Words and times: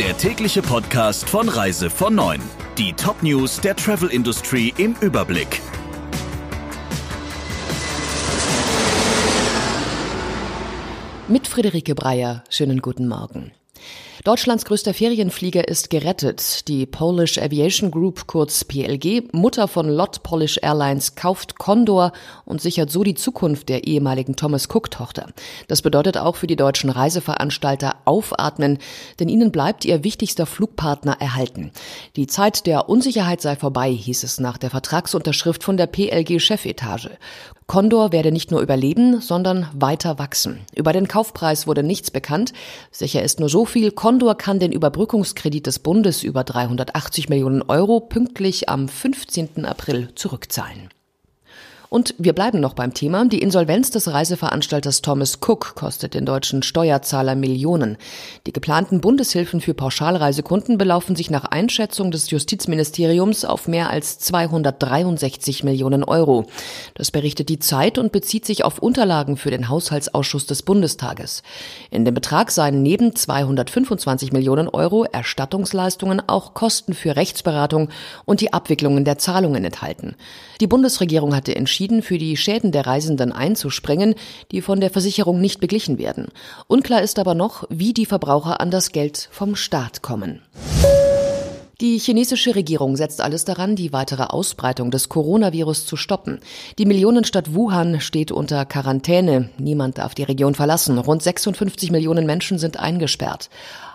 der 0.00 0.16
tägliche 0.16 0.62
Podcast 0.62 1.28
von 1.28 1.46
Reise 1.46 1.90
von 1.90 2.14
9. 2.14 2.40
Die 2.78 2.94
Top-News 2.94 3.60
der 3.60 3.76
Travel 3.76 4.08
Industry 4.08 4.72
im 4.78 4.96
Überblick. 5.02 5.60
Mit 11.28 11.46
Friederike 11.46 11.94
Breyer, 11.94 12.44
schönen 12.48 12.80
guten 12.80 13.08
Morgen. 13.08 13.52
Deutschlands 14.24 14.66
größter 14.66 14.92
Ferienflieger 14.92 15.66
ist 15.66 15.88
gerettet. 15.88 16.68
Die 16.68 16.84
Polish 16.84 17.38
Aviation 17.38 17.90
Group, 17.90 18.26
kurz 18.26 18.64
PLG, 18.64 19.22
Mutter 19.32 19.66
von 19.66 19.88
Lot 19.88 20.22
Polish 20.22 20.58
Airlines, 20.60 21.14
kauft 21.14 21.58
Condor 21.58 22.12
und 22.44 22.60
sichert 22.60 22.90
so 22.90 23.02
die 23.02 23.14
Zukunft 23.14 23.70
der 23.70 23.84
ehemaligen 23.84 24.36
Thomas 24.36 24.68
Cook-Tochter. 24.68 25.28
Das 25.68 25.80
bedeutet 25.80 26.18
auch 26.18 26.36
für 26.36 26.46
die 26.46 26.56
deutschen 26.56 26.90
Reiseveranstalter 26.90 27.96
aufatmen, 28.04 28.76
denn 29.18 29.30
ihnen 29.30 29.52
bleibt 29.52 29.86
ihr 29.86 30.04
wichtigster 30.04 30.44
Flugpartner 30.44 31.16
erhalten. 31.18 31.72
Die 32.16 32.26
Zeit 32.26 32.66
der 32.66 32.90
Unsicherheit 32.90 33.40
sei 33.40 33.56
vorbei, 33.56 33.90
hieß 33.90 34.22
es 34.24 34.38
nach 34.38 34.58
der 34.58 34.68
Vertragsunterschrift 34.68 35.64
von 35.64 35.78
der 35.78 35.86
PLG-Chefetage. 35.86 37.08
Condor 37.66 38.10
werde 38.10 38.32
nicht 38.32 38.50
nur 38.50 38.60
überleben, 38.62 39.20
sondern 39.20 39.68
weiter 39.72 40.18
wachsen. 40.18 40.58
Über 40.74 40.92
den 40.92 41.06
Kaufpreis 41.06 41.68
wurde 41.68 41.84
nichts 41.84 42.10
bekannt. 42.10 42.52
Sicher 42.90 43.22
ist 43.22 43.38
nur 43.38 43.48
so 43.48 43.64
viel, 43.64 43.92
Condor 43.92 44.09
kann 44.34 44.58
den 44.58 44.72
Überbrückungskredit 44.72 45.66
des 45.66 45.78
Bundes 45.78 46.24
über 46.24 46.42
380 46.42 47.28
Millionen 47.28 47.62
Euro 47.62 48.00
pünktlich 48.00 48.68
am 48.68 48.88
15. 48.88 49.64
April 49.64 50.08
zurückzahlen. 50.16 50.88
Und 51.90 52.14
wir 52.18 52.34
bleiben 52.34 52.60
noch 52.60 52.74
beim 52.74 52.94
Thema. 52.94 53.24
Die 53.24 53.42
Insolvenz 53.42 53.90
des 53.90 54.12
Reiseveranstalters 54.12 55.02
Thomas 55.02 55.40
Cook 55.44 55.74
kostet 55.74 56.14
den 56.14 56.24
deutschen 56.24 56.62
Steuerzahler 56.62 57.34
Millionen. 57.34 57.96
Die 58.46 58.52
geplanten 58.52 59.00
Bundeshilfen 59.00 59.60
für 59.60 59.74
Pauschalreisekunden 59.74 60.78
belaufen 60.78 61.16
sich 61.16 61.30
nach 61.30 61.46
Einschätzung 61.46 62.12
des 62.12 62.30
Justizministeriums 62.30 63.44
auf 63.44 63.66
mehr 63.66 63.90
als 63.90 64.20
263 64.20 65.64
Millionen 65.64 66.04
Euro. 66.04 66.46
Das 66.94 67.10
berichtet 67.10 67.48
die 67.48 67.58
Zeit 67.58 67.98
und 67.98 68.12
bezieht 68.12 68.46
sich 68.46 68.64
auf 68.64 68.78
Unterlagen 68.78 69.36
für 69.36 69.50
den 69.50 69.68
Haushaltsausschuss 69.68 70.46
des 70.46 70.62
Bundestages. 70.62 71.42
In 71.90 72.04
dem 72.04 72.14
Betrag 72.14 72.52
seien 72.52 72.84
neben 72.84 73.16
225 73.16 74.30
Millionen 74.30 74.68
Euro 74.68 75.06
Erstattungsleistungen 75.06 76.22
auch 76.28 76.54
Kosten 76.54 76.94
für 76.94 77.16
Rechtsberatung 77.16 77.88
und 78.26 78.40
die 78.40 78.52
Abwicklungen 78.52 79.04
der 79.04 79.18
Zahlungen 79.18 79.64
enthalten. 79.64 80.14
Die 80.60 80.68
Bundesregierung 80.68 81.34
hatte 81.34 81.56
entschieden, 81.56 81.79
entschieden, 81.80 82.02
für 82.02 82.18
die 82.18 82.36
Schäden 82.36 82.72
der 82.72 82.86
Reisenden 82.86 83.32
einzuspringen, 83.32 84.14
die 84.50 84.60
von 84.60 84.80
der 84.80 84.90
Versicherung 84.90 85.40
nicht 85.40 85.60
beglichen 85.60 85.98
werden. 85.98 86.28
Unklar 86.66 87.00
ist 87.00 87.18
aber 87.18 87.34
noch, 87.34 87.64
wie 87.70 87.94
die 87.94 88.04
Verbraucher 88.04 88.60
an 88.60 88.70
das 88.70 88.92
Geld 88.92 89.30
vom 89.32 89.56
Staat 89.56 90.02
kommen. 90.02 90.42
Die 91.80 91.96
chinesische 91.96 92.56
Regierung 92.56 92.94
setzt 92.96 93.22
alles 93.22 93.46
daran, 93.46 93.74
die 93.74 93.90
weitere 93.90 94.24
Ausbreitung 94.24 94.90
des 94.90 95.08
Coronavirus 95.08 95.86
zu 95.86 95.96
stoppen. 95.96 96.40
Die 96.78 96.84
Millionenstadt 96.84 97.54
Wuhan 97.54 98.02
steht 98.02 98.32
unter 98.32 98.66
Quarantäne. 98.66 99.48
Niemand 99.56 99.96
darf 99.96 100.14
die 100.14 100.24
Region 100.24 100.54
verlassen. 100.54 100.98
Rund 100.98 101.22
56 101.22 101.90
Millionen 101.90 102.26
Menschen 102.26 102.58
sind 102.58 102.78
eingesperrt. 102.78 103.48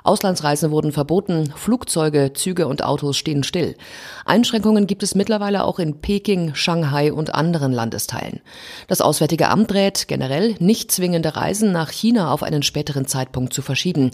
Auslandsreisen 0.05 0.69
wurden 0.69 0.91
verboten, 0.91 1.51
Flugzeuge, 1.55 2.31
Züge 2.33 2.67
und 2.67 2.83
Autos 2.83 3.17
stehen 3.17 3.43
still. 3.43 3.75
Einschränkungen 4.23 4.85
gibt 4.85 5.01
es 5.01 5.15
mittlerweile 5.15 5.63
auch 5.63 5.79
in 5.79 5.99
Peking, 5.99 6.53
Shanghai 6.53 7.11
und 7.11 7.33
anderen 7.33 7.71
Landesteilen. 7.71 8.41
Das 8.87 9.01
Auswärtige 9.01 9.49
Amt 9.49 9.73
rät 9.73 10.07
generell 10.07 10.55
nicht 10.59 10.91
zwingende 10.91 11.35
Reisen 11.35 11.71
nach 11.71 11.89
China 11.89 12.31
auf 12.31 12.43
einen 12.43 12.61
späteren 12.61 13.07
Zeitpunkt 13.07 13.51
zu 13.51 13.63
verschieben. 13.63 14.11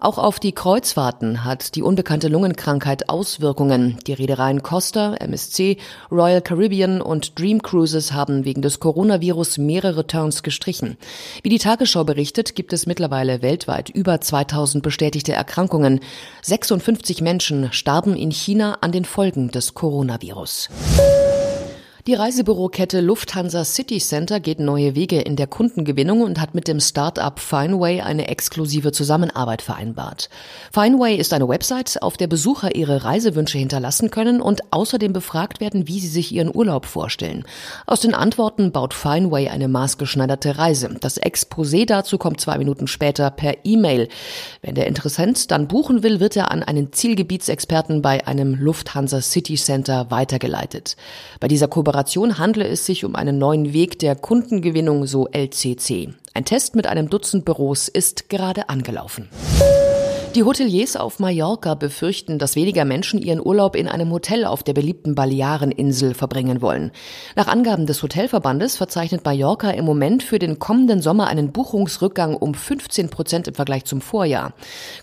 Auch 0.00 0.16
auf 0.16 0.40
die 0.40 0.52
Kreuzfahrten 0.52 1.44
hat 1.44 1.74
die 1.74 1.82
unbekannte 1.82 2.28
Lungenkrankheit 2.28 3.10
Auswirkungen. 3.14 3.96
Die 4.08 4.12
Reedereien 4.12 4.64
Costa, 4.64 5.14
MSC, 5.14 5.76
Royal 6.10 6.42
Caribbean 6.42 7.00
und 7.00 7.38
Dream 7.38 7.62
Cruises 7.62 8.12
haben 8.12 8.44
wegen 8.44 8.60
des 8.60 8.80
Coronavirus 8.80 9.58
mehrere 9.58 10.08
Turns 10.08 10.42
gestrichen. 10.42 10.96
Wie 11.44 11.48
die 11.48 11.60
Tagesschau 11.60 12.02
berichtet, 12.02 12.56
gibt 12.56 12.72
es 12.72 12.86
mittlerweile 12.86 13.40
weltweit 13.40 13.88
über 13.88 14.20
2000 14.20 14.82
bestätigte 14.82 15.32
Erkrankungen. 15.32 16.00
56 16.42 17.20
Menschen 17.20 17.72
starben 17.72 18.16
in 18.16 18.32
China 18.32 18.78
an 18.80 18.90
den 18.90 19.04
Folgen 19.04 19.48
des 19.52 19.74
Coronavirus. 19.74 20.70
Die 22.06 22.12
Reisebürokette 22.12 23.00
Lufthansa 23.00 23.64
City 23.64 23.96
Center 23.96 24.38
geht 24.38 24.60
neue 24.60 24.94
Wege 24.94 25.22
in 25.22 25.36
der 25.36 25.46
Kundengewinnung 25.46 26.20
und 26.20 26.38
hat 26.38 26.54
mit 26.54 26.68
dem 26.68 26.78
Start-up 26.78 27.40
Fineway 27.40 28.02
eine 28.02 28.28
exklusive 28.28 28.92
Zusammenarbeit 28.92 29.62
vereinbart. 29.62 30.28
Fineway 30.70 31.16
ist 31.16 31.32
eine 31.32 31.48
Website, 31.48 32.02
auf 32.02 32.18
der 32.18 32.26
Besucher 32.26 32.74
ihre 32.74 33.04
Reisewünsche 33.04 33.56
hinterlassen 33.56 34.10
können 34.10 34.42
und 34.42 34.70
außerdem 34.70 35.14
befragt 35.14 35.60
werden, 35.60 35.88
wie 35.88 35.98
sie 35.98 36.08
sich 36.08 36.30
ihren 36.30 36.54
Urlaub 36.54 36.84
vorstellen. 36.84 37.44
Aus 37.86 38.00
den 38.00 38.12
Antworten 38.12 38.70
baut 38.70 38.92
Fineway 38.92 39.48
eine 39.48 39.68
maßgeschneiderte 39.68 40.58
Reise. 40.58 40.90
Das 41.00 41.18
Exposé 41.18 41.86
dazu 41.86 42.18
kommt 42.18 42.38
zwei 42.38 42.58
Minuten 42.58 42.86
später 42.86 43.30
per 43.30 43.64
E-Mail. 43.64 44.08
Wenn 44.60 44.74
der 44.74 44.88
Interessent 44.88 45.50
dann 45.50 45.68
buchen 45.68 46.02
will, 46.02 46.20
wird 46.20 46.36
er 46.36 46.50
an 46.50 46.62
einen 46.62 46.92
Zielgebietsexperten 46.92 48.02
bei 48.02 48.26
einem 48.26 48.56
Lufthansa 48.56 49.22
City 49.22 49.54
Center 49.54 50.10
weitergeleitet. 50.10 50.98
Bei 51.40 51.48
dieser 51.48 51.68
handle 51.94 52.66
es 52.66 52.86
sich 52.86 53.04
um 53.04 53.14
einen 53.14 53.38
neuen 53.38 53.72
Weg 53.72 53.98
der 53.98 54.16
Kundengewinnung, 54.16 55.06
so 55.06 55.28
LCC. 55.28 56.12
Ein 56.34 56.44
Test 56.44 56.74
mit 56.74 56.86
einem 56.86 57.08
Dutzend 57.08 57.44
Büros 57.44 57.88
ist 57.88 58.28
gerade 58.28 58.68
angelaufen. 58.68 59.28
Die 60.34 60.42
Hoteliers 60.42 60.96
auf 60.96 61.20
Mallorca 61.20 61.76
befürchten, 61.76 62.40
dass 62.40 62.56
weniger 62.56 62.84
Menschen 62.84 63.22
ihren 63.22 63.38
Urlaub 63.38 63.76
in 63.76 63.86
einem 63.86 64.10
Hotel 64.10 64.46
auf 64.46 64.64
der 64.64 64.72
beliebten 64.72 65.14
Baleareninsel 65.14 66.12
verbringen 66.12 66.60
wollen. 66.60 66.90
Nach 67.36 67.46
Angaben 67.46 67.86
des 67.86 68.02
Hotelverbandes 68.02 68.76
verzeichnet 68.76 69.24
Mallorca 69.24 69.70
im 69.70 69.84
Moment 69.84 70.24
für 70.24 70.40
den 70.40 70.58
kommenden 70.58 71.00
Sommer 71.00 71.28
einen 71.28 71.52
Buchungsrückgang 71.52 72.34
um 72.34 72.52
15 72.52 73.10
Prozent 73.10 73.46
im 73.46 73.54
Vergleich 73.54 73.84
zum 73.84 74.00
Vorjahr. 74.00 74.54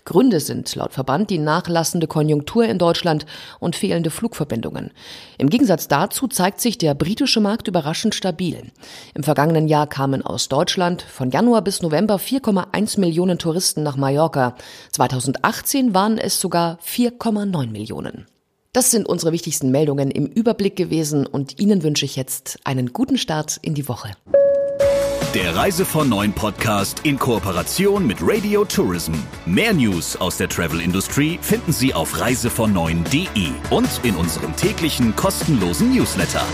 Gründe 0.04 0.38
sind 0.38 0.74
laut 0.74 0.92
Verband 0.92 1.30
die 1.30 1.38
nachlassende 1.38 2.08
Konjunktur 2.08 2.66
in 2.66 2.76
Deutschland 2.76 3.24
und 3.58 3.74
fehlende 3.74 4.10
Flugverbindungen. 4.10 4.90
Im 5.38 5.48
Gegensatz 5.48 5.88
dazu 5.88 6.28
zeigt 6.28 6.60
sich 6.60 6.76
der 6.76 6.92
britische 6.92 7.40
Markt 7.40 7.68
überraschend 7.68 8.14
stabil. 8.14 8.70
Im 9.14 9.22
vergangenen 9.22 9.66
Jahr 9.66 9.86
kamen 9.86 10.20
aus 10.20 10.50
Deutschland 10.50 11.00
von 11.00 11.30
Januar 11.30 11.62
bis 11.62 11.80
November 11.80 12.16
4,1 12.16 13.00
Millionen 13.00 13.38
Touristen 13.38 13.82
nach 13.82 13.96
Mallorca. 13.96 14.56
2018 15.22 15.94
waren 15.94 16.18
es 16.18 16.40
sogar 16.40 16.78
4,9 16.84 17.70
Millionen. 17.70 18.26
Das 18.72 18.90
sind 18.90 19.06
unsere 19.06 19.32
wichtigsten 19.32 19.70
Meldungen 19.70 20.10
im 20.10 20.26
Überblick 20.26 20.76
gewesen 20.76 21.26
und 21.26 21.60
Ihnen 21.60 21.82
wünsche 21.82 22.06
ich 22.06 22.16
jetzt 22.16 22.58
einen 22.64 22.92
guten 22.92 23.18
Start 23.18 23.58
in 23.62 23.74
die 23.74 23.88
Woche. 23.88 24.10
Der 25.34 25.54
Reise 25.54 25.84
von 25.84 26.08
Neuen 26.08 26.32
Podcast 26.32 27.00
in 27.04 27.18
Kooperation 27.18 28.06
mit 28.06 28.18
Radio 28.20 28.64
Tourism. 28.64 29.12
Mehr 29.46 29.72
News 29.72 30.16
aus 30.16 30.36
der 30.36 30.48
Travel 30.48 30.80
Industry 30.80 31.38
finden 31.40 31.72
Sie 31.72 31.94
auf 31.94 32.14
reisevon9.de 32.14 33.48
und 33.70 33.88
in 34.02 34.14
unserem 34.16 34.54
täglichen 34.56 35.14
kostenlosen 35.16 35.94
Newsletter. 35.94 36.44